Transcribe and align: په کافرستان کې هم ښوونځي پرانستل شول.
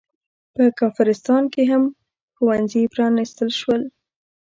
په 0.53 0.63
کافرستان 0.79 1.43
کې 1.53 1.63
هم 1.71 1.83
ښوونځي 2.35 2.83
پرانستل 2.93 3.49
شول. 3.59 3.81